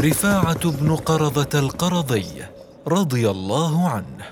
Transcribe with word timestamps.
رفاعة 0.00 0.70
بن 0.70 0.96
قرضة 0.96 1.58
القرضي 1.58 2.44
رضي 2.86 3.30
الله 3.30 3.88
عنه. 3.88 4.24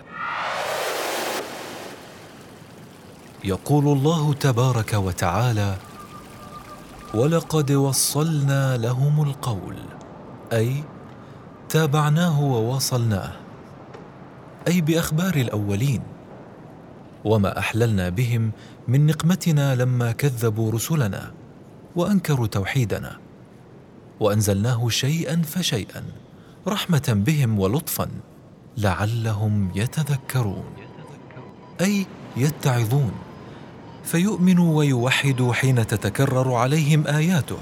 يقول 3.45 3.89
الله 3.89 4.35
تبارك 4.35 4.95
وتعالى 4.95 5.77
ولقد 7.15 7.73
وصلنا 7.73 8.77
لهم 8.77 9.23
القول 9.23 9.77
أي 10.53 10.85
تابعناه 11.69 12.43
وواصلناه 12.43 13.33
أي 14.69 14.81
بأخبار 14.81 15.35
الأولين 15.35 16.03
وما 17.25 17.59
أحللنا 17.59 18.09
بهم 18.09 18.53
من 18.89 19.07
نقمتنا 19.07 19.75
لما 19.75 20.13
كذبوا 20.13 20.73
رسلنا 20.73 21.33
وأنكروا 21.97 22.47
توحيدنا 22.47 23.19
وأنزلناه 24.21 24.89
شيئا 24.89 25.43
فشيئا 25.43 26.05
رحمة 26.67 27.23
بهم 27.27 27.59
ولطفا 27.59 28.09
لعلهم 28.77 29.71
يتذكرون 29.75 30.65
أي 31.81 32.07
يتعظون. 32.37 33.13
فيؤمنوا 34.05 34.79
ويوحدوا 34.79 35.53
حين 35.53 35.87
تتكرر 35.87 36.55
عليهم 36.55 37.07
آياته 37.07 37.57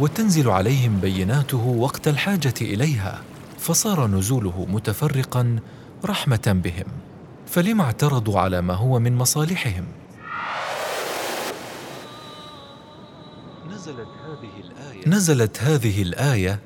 وتنزل 0.00 0.50
عليهم 0.50 1.00
بيناته 1.00 1.66
وقت 1.66 2.08
الحاجة 2.08 2.54
إليها 2.60 3.22
فصار 3.58 4.06
نزوله 4.06 4.66
متفرقا 4.70 5.58
رحمة 6.04 6.60
بهم. 6.64 6.86
فلم 7.46 7.80
اعترضوا 7.80 8.40
على 8.40 8.60
ما 8.60 8.74
هو 8.74 8.98
من 8.98 9.16
مصالحهم؟ 9.16 9.84
نزلت 13.78 14.08
هذه 14.26 14.60
الآية. 14.60 15.08
نزلت 15.08 15.62
هذه 15.62 16.02
الآية 16.02 16.60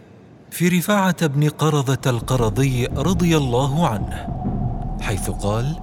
في 0.50 0.68
رفاعة 0.68 1.26
بن 1.26 1.48
قرظة 1.48 1.98
القرضي 2.06 2.86
رضي 2.86 3.36
الله 3.36 3.88
عنه 3.88 4.26
حيث 5.00 5.30
قال 5.30 5.76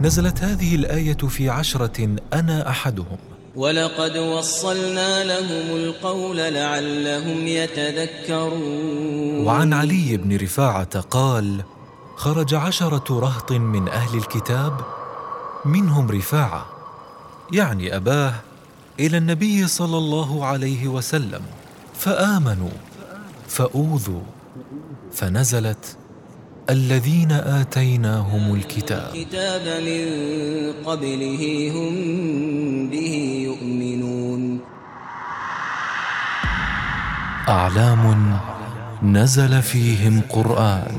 نزلت 0.00 0.42
هذه 0.42 0.74
الآية 0.74 1.16
في 1.16 1.50
عشرة 1.50 2.16
أنا 2.32 2.70
أحدهم. 2.70 3.18
ولقد 3.56 4.16
وصلنا 4.16 5.24
لهم 5.24 5.76
القول 5.76 6.36
لعلهم 6.36 7.46
يتذكرون. 7.46 9.46
وعن 9.46 9.72
علي 9.72 10.16
بن 10.16 10.36
رفاعة 10.36 11.00
قال 11.00 11.62
خرج 12.16 12.54
عشرة 12.54 13.20
رهط 13.20 13.52
من 13.52 13.88
أهل 13.88 14.18
الكتاب 14.18 14.80
منهم 15.64 16.10
رفاعة 16.10 16.66
يعني 17.52 17.96
أباه 17.96 18.34
إلى 19.00 19.18
النبي 19.18 19.66
صلى 19.66 19.98
الله 19.98 20.44
عليه 20.44 20.88
وسلم 20.88 21.40
فآمنوا 21.94 22.70
فأوذوا 23.48 24.20
فنزلت 25.12 25.96
الذين 26.70 27.32
آتيناهم 27.32 28.54
الكتاب. 28.54 29.14
الكتاب 29.14 29.62
من 29.82 30.04
قبله 30.84 31.72
هم 31.74 31.92
به 32.90 33.14
يؤمنون. 33.44 34.60
أعلام 37.48 38.38
نزل 39.02 39.62
فيهم 39.62 40.20
قرآن. 40.28 40.98